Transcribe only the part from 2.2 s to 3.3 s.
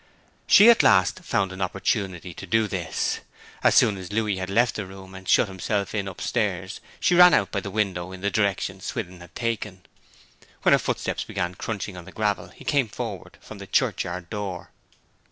to do this.